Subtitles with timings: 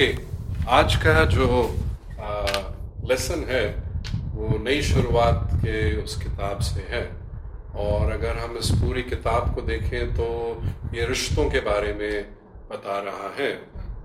[0.00, 0.12] Okay
[0.72, 1.46] आज का जो
[3.08, 3.64] लेसन है,
[4.34, 7.02] वो नई शुरुआत के उस किताब से है।
[7.76, 10.28] और अगर हम इस पूरी किताब को देखें तो
[10.94, 12.24] ये रिश्तों के बारे में
[12.70, 13.50] बता रहा है,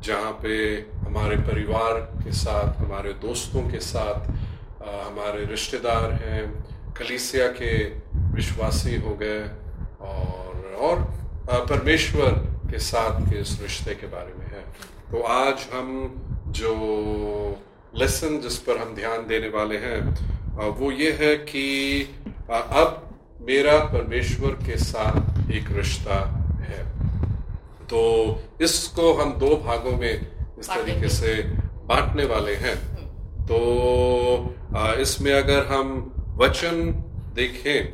[0.03, 0.57] जहाँ पे
[1.05, 4.27] हमारे परिवार के साथ, हमारे दोस्तों के साथ
[4.83, 6.43] हमारे रिश्तेदार हैं,
[6.99, 7.73] कलीसिया के
[8.35, 9.39] विश्वासी हो गए,
[10.01, 12.31] और और परमेश्वर
[12.71, 14.44] के साथ के इस रिश्ते के बारे में।
[15.11, 15.89] तो आज हम
[16.57, 16.71] जो
[17.93, 19.99] लेसन जिस पर हम ध्यान देने वाले हैं
[20.77, 21.65] वो ये है कि
[22.49, 23.01] अब
[23.41, 26.17] मेरा परमेश्वर के साथ एक रिश्ता
[26.61, 26.83] है।
[27.85, 28.01] तो
[28.61, 31.33] इसको हम दो भागों में इस तरीके से
[31.87, 32.75] बांटने वाले हैं।
[33.45, 33.57] तो
[35.01, 35.95] इसमें अगर हम
[36.37, 36.81] वचन
[37.35, 37.85] देखें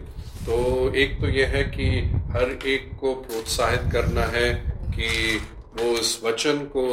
[0.46, 0.58] तो
[0.96, 1.90] एक तो यह है कि
[2.34, 4.50] हर एक को प्रोत्साहित करना है
[4.94, 5.40] कि
[5.74, 6.86] वो इस वचन को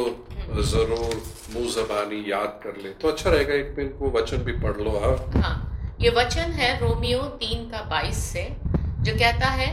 [0.63, 1.21] ज़रूर
[1.53, 4.91] मुँह जबानी याद कर ले। तो अच्छा रहेगा एक मिनट वो वचन भी पढ़ लो
[5.01, 5.55] आप। हाँ
[6.01, 8.43] ये वचन है रोमियो तीन का बाईस से
[9.03, 9.69] जो कहता है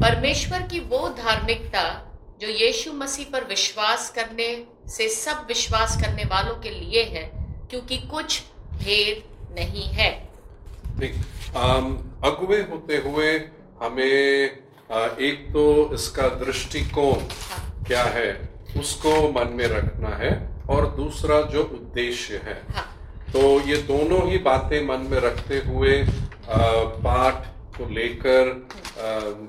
[0.00, 1.84] परमेश्वर की वो धार्मिकता
[2.40, 4.48] जो यीशु मसीह पर विश्वास करने
[4.90, 7.24] से सब विश्वास करने वालों के लिए है
[7.70, 8.42] क्योंकि कुछ
[8.78, 9.22] भेद
[9.58, 10.10] नहीं है।
[12.24, 13.30] अगुए होते हुए
[13.82, 17.61] हमें एक तो इसका दृष्टिकोण हाँ।
[17.92, 18.28] क्या है
[18.78, 20.30] उसको मन में रखना है
[20.70, 22.84] और दूसरा जो उद्देश्य है हाँ।
[23.32, 25.92] तो ये दोनों ही बातें मन में रखते हुए
[27.04, 28.48] पाठ को लेकर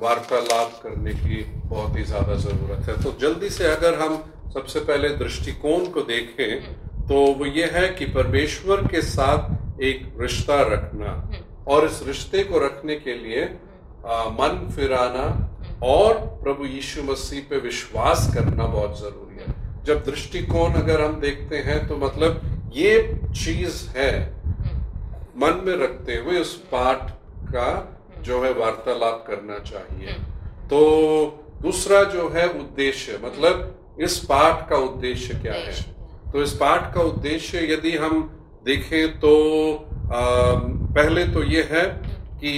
[0.01, 4.17] वार्तालाप करने की बहुत ही ज़्यादा ज़रूरत है तो जल्दी से अगर हम
[4.53, 6.61] सबसे पहले दृष्टिकोण को देखें।
[7.07, 12.43] तो वो ये है कि परमेश्वर के साथ एक रिश्ता रखना हम्म। और इस रिश्ते
[12.43, 15.25] को रखने के लिए आ, मन फिराना
[15.83, 21.57] और प्रभु यीशु मसीह पे विश्वास करना बहुत ज़रूरी है। जब दृष्टिकोण अगर हम देखते
[21.57, 22.41] हैं तो मतलब
[22.75, 22.91] ये
[23.35, 24.11] चीज़ है
[25.37, 27.09] मन में रखते हुए उस पाठ
[27.49, 27.69] का
[28.21, 30.13] जो है वार्तालाप करना चाहिए।
[30.69, 30.79] तो
[31.61, 35.73] दूसरा जो है उद्देश्य मतलब इस पाठ का उद्देश्य क्या है?
[36.31, 38.21] तो इस पाठ का उद्देश्य यदि हम
[38.65, 39.33] देखें तो
[40.03, 40.21] आ,
[40.95, 41.85] पहले तो ये है
[42.39, 42.53] कि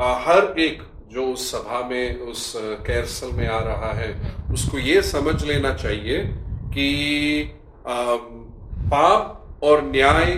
[0.00, 0.82] आ, हर एक
[1.12, 2.52] जो उस सभा में उस
[2.86, 4.10] कैरसल में आ रहा है
[4.52, 6.18] उसको ये समझ लेना चाहिए
[6.74, 6.88] कि
[7.86, 10.32] पाप और न्याय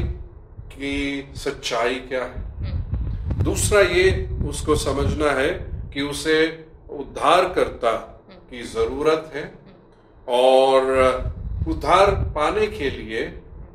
[0.72, 4.10] की सच्चाई क्या है। दूसरा ये
[4.48, 5.48] उसको समझना है
[5.94, 6.38] कि उसे
[6.90, 7.92] उद्धारकर्ता
[8.50, 9.44] की ज़रूरत है
[10.28, 10.80] और
[11.68, 13.22] उद्धार पाने के लिए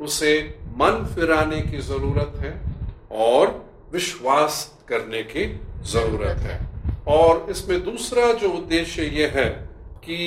[0.01, 0.33] उसे
[0.77, 2.53] मन फिराने की ज़रूरत है
[3.27, 3.53] और
[3.93, 5.45] विश्वास करने की
[5.91, 6.74] ज़रूरत है।
[7.07, 9.49] और इसमें दूसरा जो उद्देश्य ये है
[10.05, 10.17] कि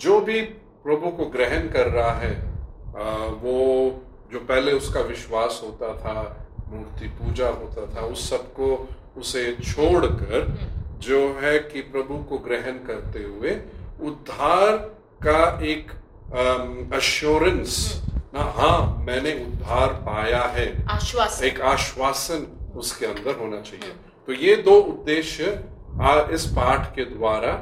[0.00, 0.40] जो भी
[0.84, 2.32] प्रभु को ग्रहण कर रहा है
[3.42, 3.56] वो
[4.32, 10.46] जो पहले उसका विश्वास होता था मूर्ति पूजा होता था उस सबको उसे छोड़कर
[10.98, 13.50] जो है कि प्रभु को ग्रहण करते हुए
[14.00, 14.76] उद्धार
[15.26, 15.90] का एक
[16.94, 18.02] अश्योरेंस
[18.34, 23.92] ना हाँ मैंने उद्धार पाया है। आश्वासन। एक आश्वासन उसके अंदर होना चाहिए।
[24.26, 25.44] तो ये दो उद्देश्य
[26.34, 27.52] इस पाठ के द्वारा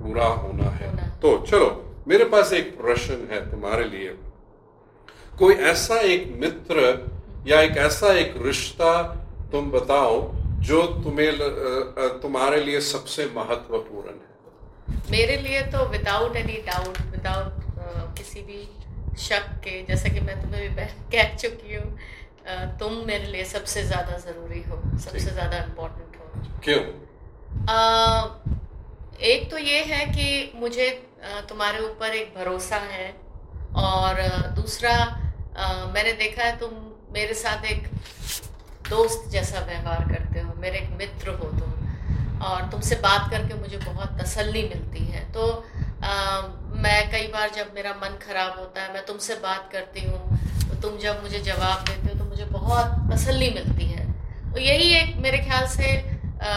[0.00, 0.88] पूरा होना है।
[1.20, 1.68] तो चलो
[2.08, 4.08] मेरे पास एक प्रश्न है तुम्हारे लिए।
[5.38, 6.82] कोई ऐसा एक मित्र
[7.46, 8.92] या एक ऐसा एक रिश्ता
[9.52, 10.20] तुम बताओ
[10.68, 11.32] जो तुम्हें
[12.22, 14.34] तुम्हारे लिए सबसे महत्वपूर्ण है?
[15.10, 18.62] मेरे लिए तो विदाउट एनी डाउट विदाउट किसी भी
[19.20, 21.90] शक के जैसे कि मैं तुम्हें भी कह चुकी हूँ
[22.78, 26.82] तुम मेरे लिए सबसे ज़्यादा ज़रूरी हो सबसे ज़्यादा इम्पोर्टेंट हो। क्यों?
[27.68, 27.78] आ,
[29.22, 30.88] एक तो ये है कि मुझे
[31.48, 33.08] तुम्हारे ऊपर एक भरोसा है
[33.76, 34.20] और
[34.56, 36.70] दूसरा आ, मैंने देखा है तुम
[37.14, 37.88] मेरे साथ एक
[38.88, 43.78] दोस्त जैसा व्यवहार करते हो मेरे एक मित्र हो तुम और तुमसे बात करके मुझे
[43.78, 45.46] बहुत तसल्ली मिलती है। तो
[46.04, 46.40] आ,
[46.82, 50.38] मैं कई बार जब मेरा मन खराब होता है मैं तुमसे बात करती हूँ
[50.68, 54.04] तो तुम जब मुझे जवाब देते हो तो मुझे बहुत तसल्ली मिलती है।
[54.52, 55.96] तो यही एक मेरे ख्याल से
[56.42, 56.52] आ,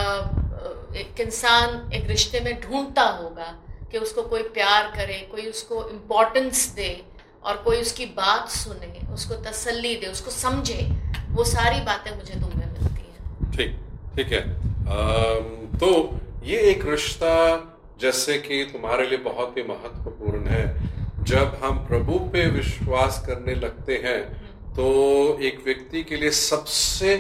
[0.95, 3.47] एक इंसान एक रिश्ते में ढूंढता होगा
[3.91, 6.89] कि उसको कोई प्यार करे कोई उसको इम्पोर्टेंस दे
[7.43, 10.81] और कोई उसकी बात सुने उसको तसल्ली दे उसको समझे
[11.31, 13.79] वो सारी बातें मुझे तुम में मिलती हैं। ठीक
[14.15, 17.35] ठीक है। तो ये एक रिश्ता
[18.01, 24.01] जैसे कि तुम्हारे लिए बहुत ही महत्वपूर्ण है। जब हम प्रभु पे विश्वास करने लगते
[24.05, 24.21] हैं
[24.75, 24.87] तो
[25.41, 27.15] एक व्यक्ति के लिए सबसे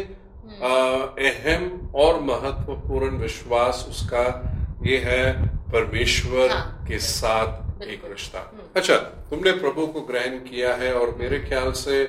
[0.61, 4.23] अहम और महत्वपूर्ण विश्वास उसका
[4.85, 5.23] ये है
[5.71, 8.95] परमेश्वर हाँ, के साथ एक रिश्ता हम्म। अच्छा
[9.29, 12.03] तुमने प्रभु को ग्रहण किया है और मेरे ख्याल से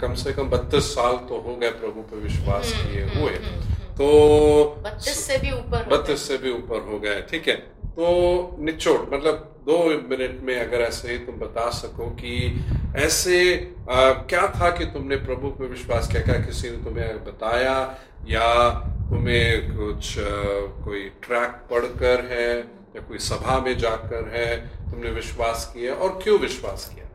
[0.00, 3.34] कम से कम बत्तीस साल तो हो गए प्रभु पे विश्वास हम्म, किए हम्म, हुए।
[3.98, 7.54] तो बत्तीस से भी ऊपर बत्तीस से भी ऊपर हो गए ठीक है।
[7.96, 9.78] तो निचोड़ मतलब दो
[10.08, 12.36] मिनट में अगर ऐसे ही तुम बता सको कि
[12.96, 16.22] ऐसे आ, क्या था कि तुमने प्रभु पे विश्वास किया?
[16.22, 17.98] क्या किसी ने तुम्हें बताया?
[18.28, 18.70] या
[19.08, 20.22] तुम्हें कुछ आ,
[20.84, 22.58] कोई ट्रैक पढ़कर है?
[22.96, 24.56] या कोई सभा में जाकर है?
[24.90, 25.94] तुमने विश्वास किया?
[25.94, 27.06] और क्यों विश्वास किया?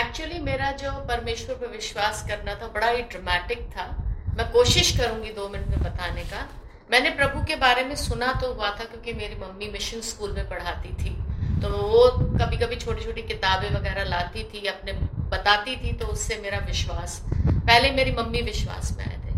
[0.00, 5.32] एक्चुअली मेरा जो परमेश्वर पर विश्वास करना था बड़ा ही ड्रामेटिक था। मैं कोशिश करूँगी
[5.32, 6.48] दो मिनट में बताने का।
[6.90, 10.48] मैंने प्रभु के बारे में सुना तो हुआ था क्योंकि मेरी मम्मी मिशन स्कूल में
[10.48, 11.16] पढ़ाती थी।
[11.62, 14.92] तो वो कभी कभी छोटी छोटी किताबें वगैरह लाती थी अपने
[15.34, 19.34] बताती थी तो उससे मेरा विश्वास, पहले मेरी मम्मी विश्वास में आए थे।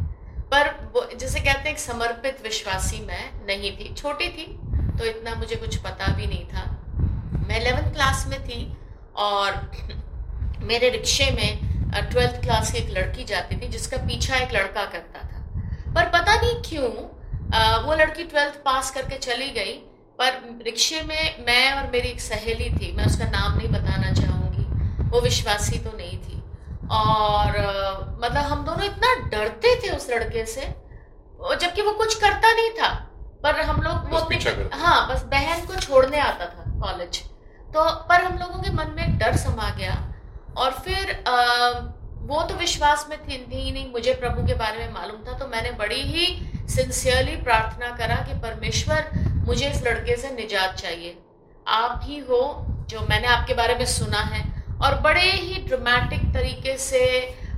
[0.50, 4.46] पर वो, जैसे कहते हैं समर्पित विश्वासी मैं नहीं थी। छोटी थी
[4.98, 6.64] तो इतना मुझे कुछ पता भी नहीं था।
[7.48, 8.60] मैं 11th क्लास में थी
[9.16, 9.48] और
[10.62, 11.50] मेरे रिक्शे में
[12.10, 15.38] ट्वेल्थ क्लास की एक लड़की जाती थी, जिसका पीछा एक लड़का करता था।
[15.94, 16.90] पर पता नहीं क्यों
[17.84, 19.72] वो लड़की ट्वेल्थ पास करके चली गई,
[20.18, 24.35] पर रिक्शे में मैं और मेरी एक सहेली थी, मैं उसका नाम नहीं बताना चाहूँगी।
[25.10, 26.42] वो विश्वासी तो नहीं थी।
[26.92, 27.58] और
[28.22, 30.74] मतलब हम दोनों इतना डरते थे उस लड़के से
[31.60, 32.88] जबकि वो कुछ करता नहीं था
[33.42, 34.36] पर हम लोग वो अपने
[34.74, 37.18] हाँ बस बहन को छोड़ने आता था कॉलेज
[37.74, 39.94] तो पर हम लोगों के मन में एक डर समा गया।
[40.56, 41.92] और फिर अ,
[42.28, 45.38] वो तो विश्वास में थी थी ही नहीं मुझे प्रभु के बारे में मालूम था
[45.38, 46.26] तो मैंने बड़ी ही
[46.70, 49.10] सिंसियरली प्रार्थना करा कि परमेश्वर
[49.46, 51.16] मुझे इस लड़के से निजात चाहिए।
[51.66, 52.40] आप ही हो
[52.90, 54.44] जो मैंने आपके बारे में सुना है
[54.84, 57.04] और बड़े ही ड्रामेटिक तरीके से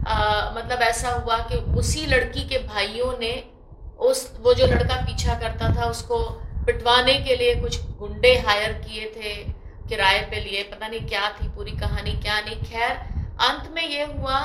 [0.06, 3.32] अ, मतलब ऐसा हुआ कि उसी लड़की के भाइयों ने
[3.98, 6.18] उस वो जो लड़का पीछा करता था उसको
[6.66, 9.34] पिटवाने के लिए कुछ गुंडे हायर किए थे
[9.88, 12.90] किराए पे लिए पता नहीं क्या थी पूरी कहानी क्या नहीं। खैर
[13.48, 14.40] अंत में ये हुआ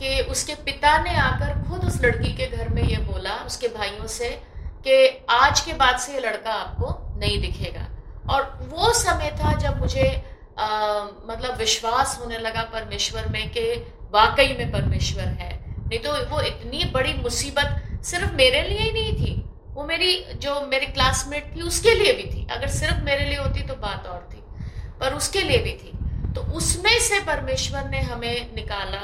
[0.00, 4.06] कि उसके पिता ने आकर खुद उस लड़की के घर में ये बोला उसके भाइयों
[4.06, 4.28] से
[4.86, 7.86] कि आज के बाद से ये लड़का आपको नहीं दिखेगा।
[8.34, 13.60] और वो समय था जब मुझे आ, मतलब विश्वास होने लगा परमेश्वर में कि
[14.12, 19.12] वाकई में परमेश्वर है। नहीं तो वो इतनी बड़ी मुसीबत सिर्फ़ मेरे लिए ही नहीं
[19.14, 19.34] थी।
[19.74, 23.62] वो मेरी, जो मेरी क्लासमेट थी, उसके लिए भी थी। अगर सिर्फ़ मेरे लिए होती
[23.62, 24.40] तो बात और थी,
[25.00, 25.90] पर उसके लिए भी थी।
[26.34, 29.02] तो उसमें से परमेश्वर ने हमें निकाला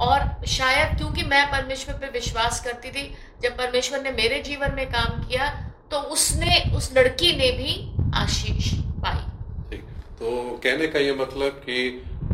[0.00, 4.86] और शायद क्योंकि मैं परमेश्वर पे विश्वास करती थी, जब परमेश्वर ने मेरे जीवन में
[4.86, 5.50] काम किया
[5.90, 7.72] तो उसने, उस लड़की ने भी
[8.14, 8.72] आशीष
[10.22, 10.30] तो
[10.64, 11.78] कहने का ये मतलब कि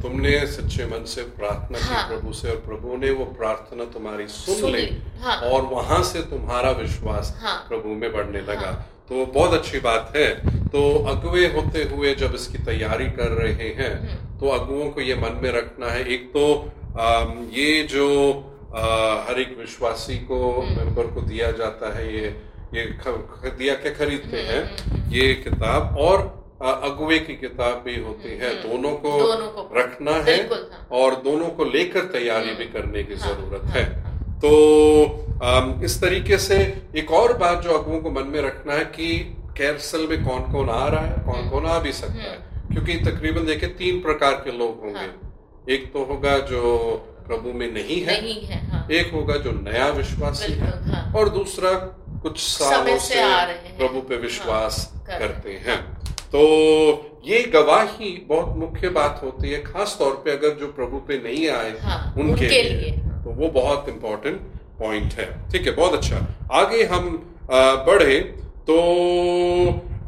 [0.02, 4.26] तुमने सच्चे मन से प्रार्थना हाँ। की प्रभु से और प्रभु ने वो प्रार्थना तुम्हारी
[4.28, 4.84] सुन सुन ली
[5.20, 9.78] हाँ। और वहाँ से तुम्हारा विश्वास हाँ। प्रभु में बढ़ने लगा हाँ। तो बहुत अच्छी
[9.80, 10.28] बात है
[10.68, 15.14] तो अगुए होते हुए जब इसकी तैयारी कर रहे हैं हम्म। तो अगुओं को ये
[15.16, 16.44] मन में रखना है एक तो
[16.98, 18.08] अम, ये जो
[18.74, 18.80] अ,
[19.28, 22.36] हर एक विश्वासी को हम्म। मेंबर को दिया जाता है ये
[22.74, 28.48] ये दिया क्या खरीदते हम्म, हैं ये किताब और अगुए की किताब भी होती है
[28.50, 32.64] हम्म, दोनों को दोनों को रखना है हाँ। और दोनों को लेकर तैयारी हम्म, भी
[32.72, 33.84] करने की हाँ, ज़रूरत हाँ, है।
[34.40, 36.56] तो इस तरीके से
[36.96, 39.08] एक और बात जो अगुओं को मन में रखना है कि
[39.58, 42.36] कैरसल में कौन कौन आ रहा है कौन हम्म, कौन आ भी सकता है
[42.72, 46.60] क्योंकि तकरीबन देखे तीन प्रकार के लोग होंगे हाँ। एक तो होगा जो
[47.26, 51.28] प्रभु में नहीं है नहीं है हाँ एक होगा जो नया विश्वासी है हाँ। और
[51.28, 51.72] दूसरा
[52.22, 54.76] कुछ सालों से से आ रहे हैं। प्रभु पे विश्वास
[55.08, 55.76] करते हैं
[56.32, 61.18] तो ये गवाही बहुत मुख्य बात होती है खास तौर पे अगर जो प्रभु पे
[61.22, 64.40] नहीं आए हाँ, उनके, उनके लिए, हाँ। तो वो बहुत इंपॉर्टेंट
[64.78, 67.08] पॉइंट है ठीक है बहुत अच्छा आगे हम
[67.86, 68.20] बढ़े
[68.66, 68.78] तो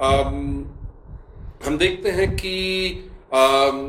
[0.03, 0.37] आम,
[1.67, 2.57] हम देखते हैं कि
[3.35, 3.87] आम,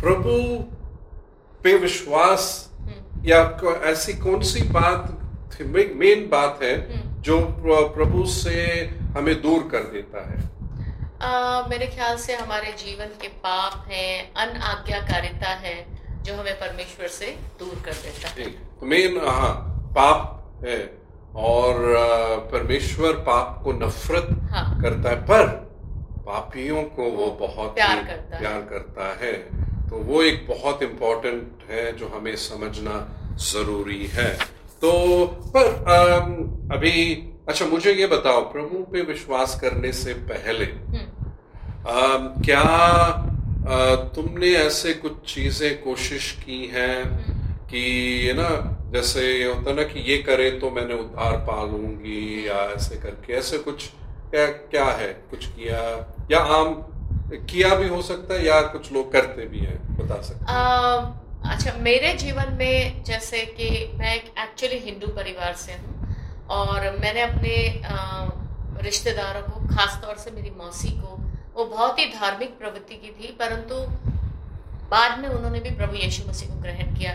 [0.00, 0.38] प्रभु
[1.64, 3.40] पे विश्वास हम्म, या
[3.84, 5.12] ऐसी कौन सी बात
[5.62, 7.40] मेन बात है हम्म। जो
[7.96, 8.64] प्रभु से
[9.16, 10.55] हमें दूर कर देता है
[11.20, 15.76] मेरे ख्याल से हमारे जीवन के पाप हैं अन आज्ञाकारिता है
[16.24, 17.26] जो हमें परमेश्वर से
[17.58, 18.48] दूर कर देता है।
[18.80, 19.52] तो मेन हाँ
[19.96, 20.78] पाप है
[21.48, 21.78] और
[22.52, 25.46] परमेश्वर पाप को नफरत हाँ। करता है पर
[26.26, 29.32] पापियों को वो बहुत प्यार ही करता है। प्यार करता है।
[29.88, 32.96] तो वो एक बहुत इम्पोर्टेंट है जो हमें समझना
[33.52, 34.30] ज़रूरी है।
[34.82, 34.92] तो
[35.56, 35.66] पर
[36.76, 36.92] अभी
[37.48, 41.05] अच्छा मुझे ये बताओ प्रभु पे विश्वास करने से पहले हम्म,
[41.88, 47.04] क्या आ, तुमने ऐसे कुछ चीज़ें कोशिश की हैं
[47.68, 47.78] कि
[48.26, 48.48] ये ना
[48.92, 53.32] जैसे ये होता ना कि ये करे तो मैंने उद्धार पा लूँगी या ऐसे करके
[53.32, 53.86] ऐसे कुछ
[54.30, 55.08] क्या क्या है?
[55.30, 55.78] कुछ किया?
[56.30, 56.74] या आम
[57.50, 61.50] किया भी हो सकता है या कुछ लोग करते भी हैं बता सकते हैं?
[61.50, 66.16] अच्छा मेरे जीवन में जैसे कि मैं एक्चुअली हिंदू परिवार से हूँ
[66.48, 67.82] और मैंने अपने
[68.82, 71.16] रिश्तेदारों को खासतौर से मेरी मौसी को
[71.56, 73.74] वो बहुत ही धार्मिक प्रवृत्ति की थी परंतु
[74.90, 77.12] बाद में उन्होंने भी प्रभु यीशु मसीह को ग्रहण किया।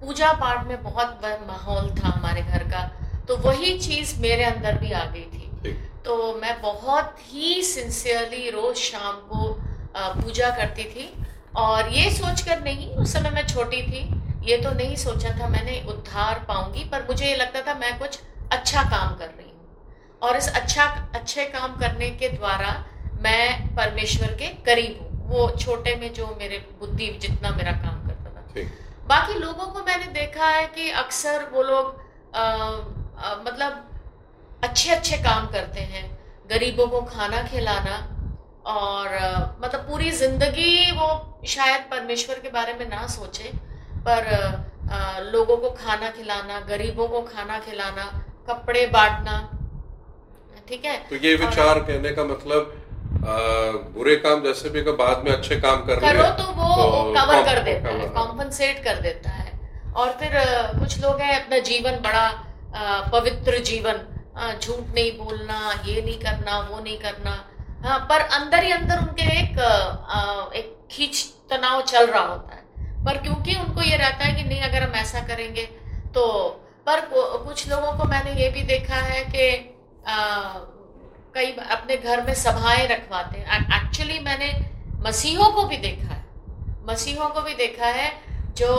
[0.00, 2.82] पूजा पाठ में बहुत वह माहौल था हमारे घर का
[3.28, 5.72] तो वही चीज़ मेरे अंदर भी आ गई थी।
[6.04, 9.52] तो मैं बहुत ही सिंसियरली रोज शाम को
[9.96, 11.12] पूजा करती थी
[11.56, 14.08] और ये सोचकर नहीं उस समय मैं छोटी थी
[14.44, 18.18] ये तो नहीं सोचा था मैंने उद्धार पाऊँगी पर मुझे ये लगता था मैं कुछ
[18.52, 22.72] अच्छा काम कर रही हूँ। और इस अच्छा अच्छे काम करने के द्वारा
[23.20, 28.30] मैं परमेश्वर के करीब हूँ। वो छोटे में जो मेरे बुद्धि जितना मेरा काम करता
[28.30, 28.62] था।
[29.08, 31.86] बाकी लोगों को मैंने देखा है कि अक्सर वो लोग
[33.46, 33.86] मतलब
[34.62, 36.04] अच्छे अच्छे काम करते हैं।
[36.50, 37.96] गरीबों को खाना खिलाना
[38.66, 41.08] और आ, मतलब पूरी ज़िंदगी वो
[41.48, 43.52] शायद परमेश्वर के बारे में ना सोचे
[44.06, 44.26] पर
[44.90, 48.04] आ, लोगों को खाना खिलाना गरीबों को खाना खिलाना
[48.48, 49.38] कपड़े बांटना
[50.68, 50.96] ठीक है?
[51.08, 52.76] तो ये विचार कहने का मतलब
[53.12, 57.42] बुरे काम जैसे भी का बाद में अच्छे काम कर करो तो वो तो कवर
[57.44, 59.48] कर देता है कॉम्पनसेट कर देता है।
[59.92, 60.32] और फिर
[60.78, 62.28] कुछ लोग हैं अपना जीवन बड़ा
[63.12, 64.00] पवित्र जीवन
[64.54, 67.32] झूठ नहीं बोलना ये नहीं करना वो नहीं करना।
[67.84, 69.58] हाँ पर अंदर ही अंदर उनके एक
[70.56, 74.60] एक खींच तनाव चल रहा होता है। पर क्योंकि उनको ये रहता है कि नहीं
[74.62, 75.62] अगर हम ऐसा करेंगे
[76.14, 76.26] तो
[76.86, 79.48] पर कुछ लोगों को मैंने ये भी देखा है कि
[81.34, 84.52] कई अपने घर में सभाएँ रखवाते हैं। एक्चुअली मैंने
[85.00, 86.24] मसीहों को भी देखा है।
[86.88, 88.10] मसीहों को भी देखा है
[88.58, 88.70] जो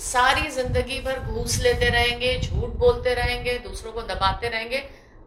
[0.00, 4.78] सारी ज़िंदगी भर घूस लेते रहेंगे, झूठ बोलते रहेंगे, दूसरों को दबाते रहेंगे,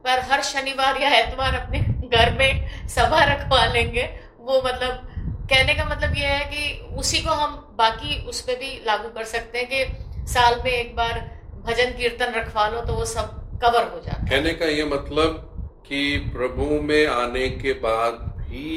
[0.06, 4.04] पर हर शनिवार या एतवार अपने घर में सभा रखवा लेंगे।
[4.42, 5.08] वो मतलब
[5.52, 9.24] कहने का मतलब ये है कि उसी को हम बाकी उस पर भी लागू कर
[9.28, 11.20] सकते हैं कि साल में एक बार
[11.66, 15.51] भजन कीर्तन रखवा लो तो वो सब कवर हो जाता कहने का ये मतलब
[15.92, 18.70] कि प्रभु में आने के बाद भी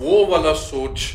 [0.00, 1.12] वो वाला सोच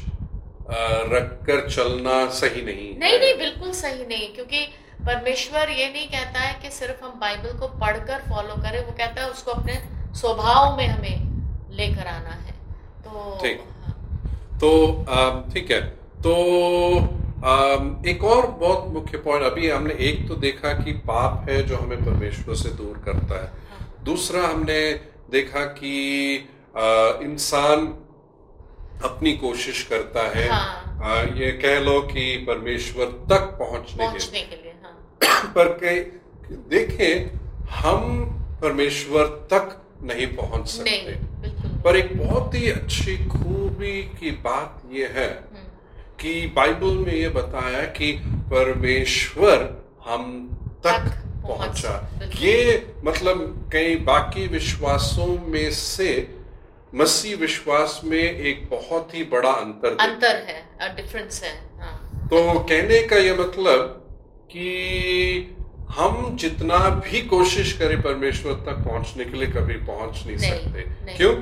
[1.14, 4.62] रखकर चलना सही नहीं नहीं नहीं बिल्कुल सही नहीं क्योंकि
[5.08, 9.22] परमेश्वर ये नहीं कहता है कि सिर्फ़ हम बाइबल को पढ़कर फॉलो करें वो कहता
[9.22, 9.80] है उसको अपने
[10.20, 12.54] स्वभाव में हमें लेकर आना है।
[13.06, 13.60] तो ठीक।
[14.64, 14.72] तो
[15.54, 15.82] ठीक है।
[16.26, 16.34] तो
[18.10, 22.06] एक और बहुत मुख्य पॉइंट अभी हमने एक तो देखा कि पाप है जो हमें
[22.06, 24.80] परमेश्वर से दूर करता है। हाँ। दूसरा हमने
[25.32, 26.36] देखा कि
[27.26, 27.86] इंसान
[29.04, 34.56] अपनी कोशिश करता है हाँ। आ, ये कह लो कि परमेश्वर तक पहुँचने, पहुँचने के,
[34.56, 36.00] के लिए हाँ। पर कई
[36.70, 38.26] देखें हम
[38.62, 45.14] परमेश्वर तक नहीं पहुँच सकते नहीं, पर एक बहुत ही अच्छी खूबी की बात यह
[45.16, 45.68] है हम्म।
[46.22, 48.12] कि बाइबल में ये बताया कि
[48.52, 50.50] परमेश्वर हम
[50.84, 56.36] तक, तक पहुँचा। ये मतलब कई बाकी विश्वासों में से
[56.96, 63.04] मसीह विश्वास में एक बहुत ही बड़ा अंतर अंतर है। डिफरेंस है हाँ। तो कहने
[63.04, 63.98] का यह मतलब
[64.52, 65.56] कि
[65.90, 71.06] हम जितना भी कोशिश करें परमेश्वर तक पहुँचने के लिए कभी पहुँच नहीं, नहीं सकते।
[71.06, 71.36] नहीं। क्यों?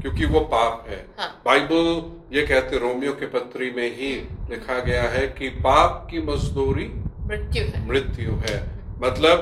[0.00, 4.12] क्योंकि वो पाप है। हाँ। बाइबल ये कहते रोमियो के पत्री में ही
[4.50, 9.38] लिखा गया है कि पाप की मजदूरी मृत्यु है। मृत्यु है। मतलब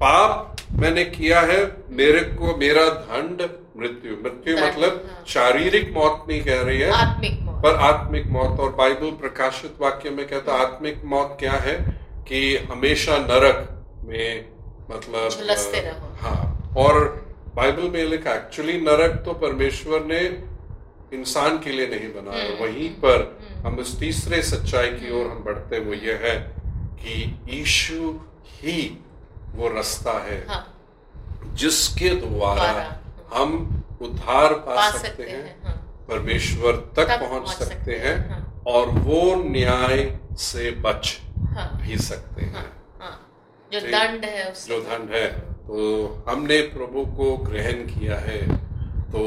[0.00, 1.60] पाप मैंने किया है
[1.92, 3.42] मेरे को मेरा दंड
[3.76, 8.60] मृत्यु मृत्यु मतलब हाँ। शारीरिक मौत नहीं कह रही है आत्मिक मौत पर आत्मिक मौत
[8.60, 11.76] और बाइबल प्रकाशित वाक्य में कहता आत्मिक मौत क्या है
[12.28, 12.40] कि
[12.70, 13.68] हमेशा नरक
[14.04, 14.44] में
[14.90, 16.98] मतलब हाँ और
[17.56, 20.20] बाइबल में लिखा एक्चुअली नरक तो परमेश्वर ने
[21.12, 25.26] इंसान के लिए नहीं बनाया हम्म। वहीं पर हम्म। हम उस तीसरे सच्चाई की ओर
[25.26, 26.36] हम बढ़ते हुए यह है
[26.98, 27.14] कि
[27.52, 28.12] ईशु
[28.62, 28.78] ही
[29.54, 30.62] वो रास्ता है हाँ।
[31.54, 32.70] जिसके द्वारा
[33.34, 33.52] हम
[34.02, 35.74] उद्धार पा, पा सकते, सकते हैं, हाँ।
[36.08, 41.18] परमेश्वर तक, तक पहुँच सकते, सकते हैं हाँ। और वो न्याय से बच
[41.54, 42.66] हाँ। भी सकते हैं
[43.00, 43.16] हाँ।
[43.72, 45.26] जो दंड है जो दंड है
[45.66, 48.40] तो हमने प्रभु को ग्रहण किया है
[49.12, 49.20] तो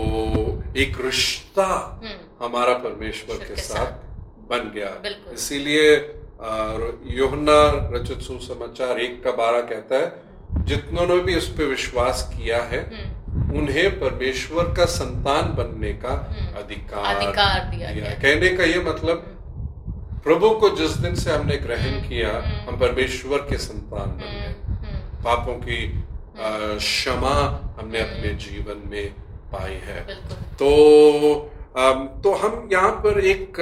[0.77, 1.65] एक रिश्ता
[2.03, 4.05] हम्म। हमारा परमेश्वर के साथ
[4.49, 4.89] बन गया
[5.33, 5.97] इसीलिए
[6.39, 7.59] योहना
[7.93, 10.27] रचित सुसमाचार एक का बारह कहता है
[10.65, 16.09] जितनों ने भी उस पर विश्वास किया है हम्म। उन्हें परमेश्वर का संतान बनने का
[16.09, 21.31] हम्म। अधिकार, अधिकार दिया, दिया। कहने का ये मतलब हम्म। प्रभु को जिस दिन से
[21.31, 22.31] हमने ग्रहण किया
[22.67, 24.53] हम परमेश्वर के संतान बन गए।
[25.23, 26.03] पापों की
[26.39, 27.35] क्षमा
[27.79, 29.13] हमने अपने जीवन में
[29.53, 30.01] पाई है।
[30.61, 30.69] तो
[32.23, 33.59] तो हम यहाँ पर एक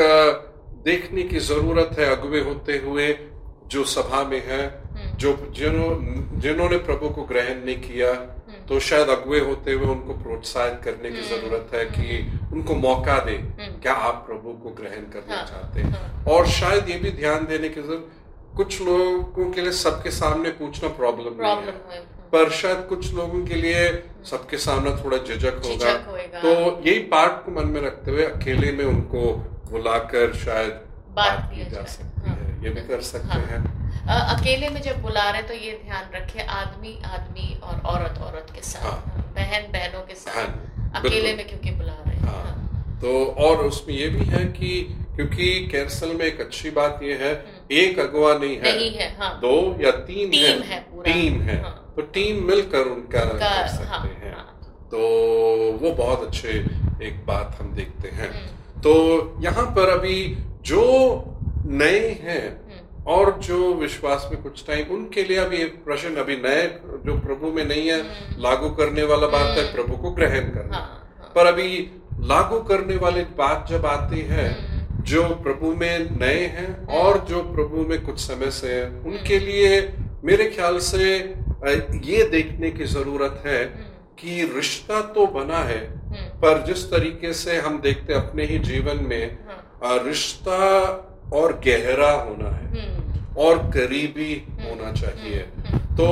[0.86, 3.08] देखने की ज़रूरत है अगुवे होते हुए
[3.72, 8.13] जो सभा में है हम्म। जो जिन्हों जिन्होंने प्रभु को ग्रहण नहीं किया
[8.70, 12.20] तो शायद अगुवे होते हुए उनको प्रोत्साहित करने की हम्म। ज़रूरत है कि
[12.54, 16.48] उनको मौका दे हम्म। क्या आप प्रभु को ग्रहण करना हाँ, चाहते हैं। हाँ। और
[16.50, 18.12] शायद ये भी ध्यान देने की ज़रूरत
[18.58, 23.44] कुछ लोगों के लिए सबके सामने पूछना प्रॉब्लम नहीं है। है पर शायद कुछ लोगों
[23.46, 23.89] के लिए
[24.30, 25.94] सबके सामने थोड़ा झिझक होगा।
[26.39, 26.54] तो
[26.86, 29.22] यही पार्ट को मन में रखते हुए अकेले में उनको
[29.72, 30.81] बुलाकर शायद
[31.15, 33.63] बात की जा। सकती हाँ। है ये भी कर सकते हाँ। हैं
[34.07, 38.19] अ, अकेले में जब बुला रहे हैं तो ये ध्यान रखे आदमी आदमी और औरत
[38.22, 42.15] औरत के साथ हाँ। बहन बहनों के हाँ, साथ बिल्कुल। अकेले में क्योंकि बुला रहे
[42.15, 44.69] हैं हाँ। हाँ। तो और उसमें ये भी है कि
[45.15, 47.31] क्योंकि कैंसल में एक अच्छी बात ये है
[47.79, 51.12] एक अगवा नहीं है हम्म। नहीं है हाँ दो या तीन टीम है है पूरा।
[51.12, 54.45] टीम है हाँ। तो टीम मिलकर उनका उनका, कर सकते हाँ, हैं हाँ।
[54.91, 55.00] तो
[55.81, 56.50] वो बहुत अच्छे
[57.07, 58.54] एक बात हम देखते हैं हम्म,
[58.86, 58.94] तो
[59.42, 60.18] यहाँ पर अभी
[60.65, 60.82] जो
[61.68, 66.36] नए हैं हम्म, और जो विश्वास में कुछ टाइम उनके लिए अभी एक प्रश्न अभी
[66.38, 66.68] नए
[67.06, 70.54] जो प्रभु में नहीं है हम्म। लागू करने वाला बात है हम्म। प्रभु को ग्रहण
[70.54, 70.86] करना हाँ,
[71.20, 71.70] हाँ। पर अभी
[72.25, 74.48] लागू करने वाली बात जब आती है
[75.06, 79.82] जो प्रभु में नए हैं और जो प्रभु में कुछ समय से हैं उनके लिए
[80.24, 81.12] मेरे ख्याल से
[82.06, 83.63] ये देखने की ज़रूरत है
[84.20, 85.82] कि रिश्ता तो बना है
[86.45, 89.37] पर जिस तरीके से हम देखते हैं अपने ही जीवन में
[89.83, 90.57] हाँ, रिश्ता
[91.33, 96.05] और गहरा होना है। हम्म, और करीबी होना चाहिए। हम्म, तो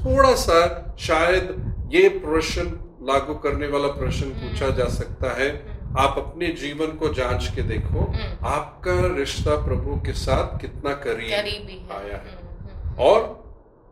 [0.00, 2.62] थोड़ा सा शायद ये प्रश्न
[3.02, 8.00] लागू करने वाला प्रश्न पूछा जा सकता है। आप अपने जीवन को जाँच के देखो।
[8.00, 13.42] हम्म। आपका रिश्ता प्रभु के साथ कितना करीब करीबी है। आया है। हम्म, हम्म, और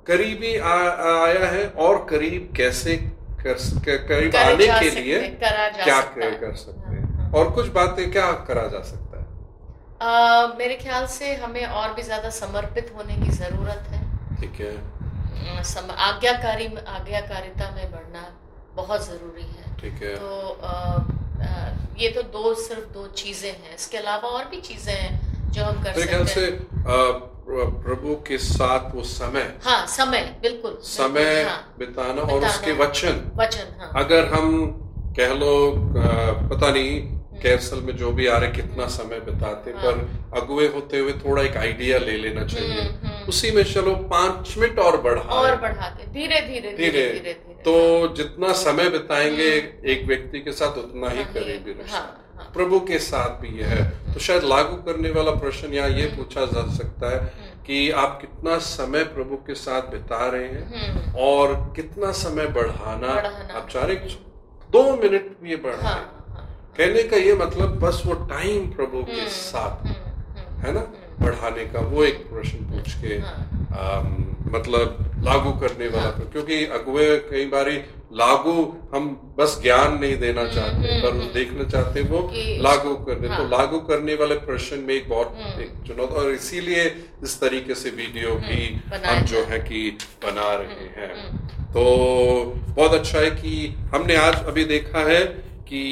[0.06, 0.74] करीबी आ,
[1.24, 6.30] आया है और करीब कैसे कर क- करीब करे आने के लिए करा क्या कर,
[6.34, 9.26] कर सकते हाँ, हैं हाँ। और कुछ बातें क्या करा जा सकता है?
[10.00, 15.00] अ, मेरे ख्याल से हमें और भी ज़्यादा समर्पित होने की ज़रूरत है। ठीक है।
[15.64, 18.34] सम, आज्ञाकारी आज्ञाकारिता में बढ़ना
[18.74, 20.98] बहुत ज़रूरी है। ठीक है। तो अ,
[21.98, 25.82] ये तो दो सिर्फ़ दो चीज़ें हैं। इसके अलावा और भी चीज़ें हैं जो हम
[25.82, 31.50] कर सकते हैं। अ, प्र- प्रभु के साथ वो समय। हाँ समय बिल्कुल। समय बिल्कुल,
[31.50, 34.66] हाँ, बिताना और उसके वचन। वचन हाँ। अगर हम
[35.16, 35.72] कह लो
[36.50, 37.00] पता नहीं
[37.42, 41.42] कैंसल में जो भी आ रहे कितना समय बिताते हाँ। पर अगुए होते हुए थोड़ा
[41.42, 45.56] एक आइडिया ले लेना चाहिए। हम्म, हम्म। उसी में चलो पाँच मिनट और बढ़ा और
[45.56, 47.32] बढ़ा के धीरे धीरे धीरे धीरे।
[47.64, 49.48] तो जितना समय बिताएँगे
[49.92, 53.68] एक व्यक्ति के साथ उतना ही करीबी रिश्ता हाँ, हाँ। प्रभु के साथ भी यह
[53.68, 53.84] है।
[54.14, 57.18] तो शायद लागू करने वाला प्रश्न यहाँ ये पूछा जा सकता है
[57.66, 63.14] कि आप कितना समय प्रभु के साथ बिता रहे हैं हम्म, और कितना समय बढ़ाना
[63.14, 63.96] बढ़ाना। आप चाह रहे
[64.70, 69.12] दो मिनट भी बढ़ाए। हाँ, हाँ, कहने का ये मतलब बस वो टाइम प्रभु के
[69.12, 69.94] हम्म, साथ। हम्म,
[70.38, 70.80] हम्म, है ना?
[71.20, 76.64] बढ़ाने का वो एक प्रश्न पूछ के हाँ। आम, मतलब लागू करने वाला हाँ। क्योंकि
[76.76, 77.76] अगुए कई बारी
[78.20, 78.52] लागू
[78.94, 79.08] हम
[79.38, 82.20] बस ज्ञान नहीं देना चाहते हम्म, पर हम्म। देखना चाहते वो
[82.62, 86.14] लागू करने हाँ। तो हाँ। लागू करने वाले प्रश्न में एक बहुत हम्म। एक चुनौती
[86.14, 86.84] और इसीलिए
[87.22, 88.66] इस तरीके से वीडियो भी
[89.06, 89.90] हम जो है कि
[90.24, 91.84] बना रहे हैं हम्म। तो
[92.74, 95.20] बहुत अच्छा है कि हमने आज अभी देखा है
[95.70, 95.82] कि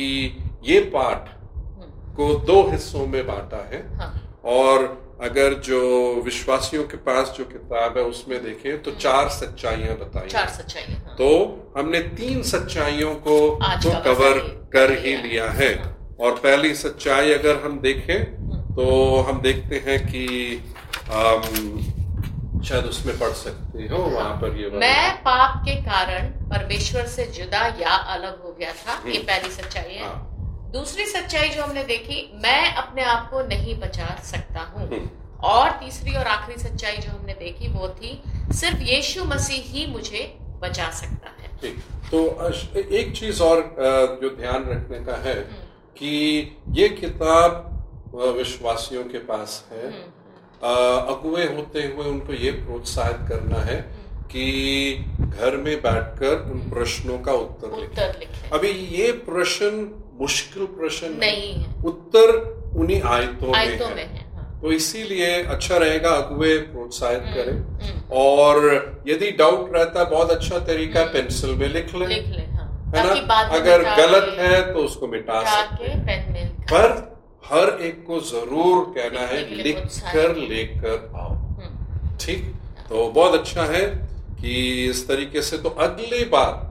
[0.65, 4.13] ये पाठ हम्म, को दो हिस्सों में बांटा है हाँ,
[4.55, 4.87] और
[5.21, 5.81] अगर जो
[6.25, 11.15] विश्वासियों के पास जो किताब है उसमें देखें तो चार सच्चाइयाँ बताई चार सच्चाई हाँ।
[11.19, 11.31] तो
[11.77, 13.39] हमने तीन सच्चाइयों को
[13.83, 14.39] तो कवर
[14.73, 18.25] कर ही लिया है हाँ। और पहली सच्चाई अगर हम देखें
[18.75, 18.87] तो
[19.29, 20.27] हम देखते हैं कि
[21.11, 21.43] अम,
[22.65, 27.27] शायद उसमें पढ़ सकते हो हाँ। वहाँ पर ये मैं पाप के कारण परमेश्वर से
[27.35, 30.38] जुदा या अलग हो गया था ये हम्म। पहली सच्चाई है हाँ,
[30.73, 35.09] दूसरी सच्चाई जो हमने देखी मैं अपने आप को नहीं बचा सकता हूँ। हम्म।
[35.49, 38.11] और तीसरी और आखिरी सच्चाई जो हमने देखी वो थी
[38.53, 40.23] सिर्फ़ यीशु मसीह ही मुझे
[40.63, 41.73] बचा सकता है।
[42.11, 42.21] तो
[43.01, 43.61] एक चीज़ और
[44.23, 46.13] जो ध्यान रखने का है हम्म। कि
[46.71, 47.65] ये किताब
[48.37, 50.13] विश्वासियों के पास है। हम्म,
[51.15, 53.77] अगुए होते हुए उनको ये प्रोत्साहित करना है
[54.33, 54.45] कि
[55.21, 59.71] घर में बैठकर उन प्रश्नों का उत्तर लिखें। उत्तर लिखे। अभी ये प्रश्न
[60.21, 62.37] मुश्किल प्रश्न नहीं है। उत्तर
[62.77, 68.01] उन्हीं आयतों में है। में है हाँ। तो इसीलिए अच्छा रहेगा अगुए प्रोत्साहित करें। हम्म,
[68.13, 72.43] और यदि डाउट रहता है बहुत अच्छा तरीका है पेंसिल में लिख लें। लिख ले
[72.43, 73.39] हाँ। है ना?
[73.57, 79.79] अगर गलत है तो उसको मिटा सकते। पर हर एक को ज़रूर कहना है लिख
[80.13, 82.45] कर लेकर आओ। हम्म, ठीक?
[82.89, 83.85] तो बहुत अच्छा है
[84.41, 86.68] कि इस तरीके से तो अगली बार हम्म,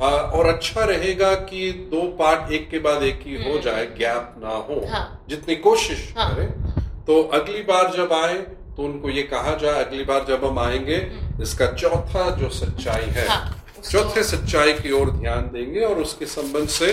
[0.00, 4.34] और अच्छा रहेगा कि दो पार्ट एक के बाद एक ही हो हम्म। जाए गैप
[4.38, 8.36] ना हो हाँ। जितनी कोशिश हाँ। करें तो अगली बार जब आए
[8.76, 10.96] तो उनको ये कहा जाए अगली बार जब हम आएँगे
[11.42, 16.26] इसका चौथा जो सच्चाई है हम्म। हाँ, चौथे सच्चाई की ओर ध्यान देंगे और उसके
[16.28, 16.92] संबंध से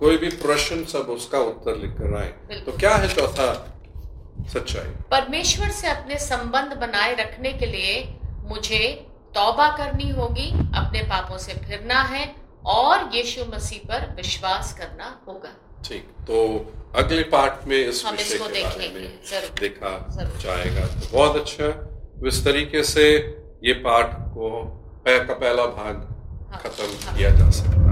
[0.00, 3.52] कोई भी प्रश्न सब उसका उत्तर लिख कर आए तो क्या है चौथा
[4.52, 8.02] सच्चाई परमेश्वर से अपने संबंध बनाए रखने के लिए
[8.44, 8.80] मुझे
[9.34, 12.26] तौबा करनी होगी अपने पापों से फिरना है
[12.66, 15.52] और यीशु मसीह पर विश्वास करना होगा
[15.88, 16.38] ठीक तो
[17.02, 20.86] अगले पार्ट में इस हम विषय इसको के बारे देखेंगे, में ज़रूर। देखा ज़रूर। जाएगा
[20.86, 23.04] तो बहुत अच्छा इस तरीके से
[23.64, 24.50] ये पार्ट को
[25.06, 26.06] पह- का पहला भाग
[26.50, 27.87] हाँ, खत्म। किया जा सकता है